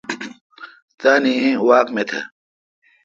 تان 0.99 1.23
ای 1.43 1.49
واک 1.67 1.87
می 1.95 2.03
تھ۔ 2.09 2.19